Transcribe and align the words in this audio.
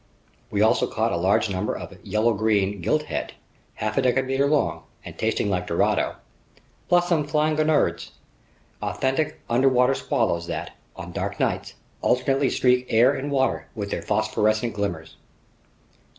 We 0.49 0.63
also 0.63 0.87
caught 0.87 1.11
a 1.11 1.15
large 1.17 1.47
number 1.47 1.77
of 1.77 1.95
yellow 2.03 2.33
green 2.33 2.81
gilthead, 2.81 3.33
half 3.75 3.99
a 3.99 4.01
decimeter 4.01 4.47
long 4.49 4.81
and 5.05 5.15
tasting 5.15 5.47
like 5.47 5.67
dorado, 5.67 6.15
plus 6.89 7.07
some 7.07 7.23
flying 7.23 7.55
gurnards, 7.55 8.09
authentic 8.81 9.39
underwater 9.47 9.93
swallows 9.93 10.47
that, 10.47 10.71
on 10.95 11.11
dark 11.11 11.39
nights, 11.39 11.75
alternately 12.01 12.49
streak 12.49 12.87
air 12.89 13.13
and 13.13 13.29
water 13.29 13.67
with 13.75 13.91
their 13.91 14.01
phosphorescent 14.01 14.73
glimmers. 14.73 15.17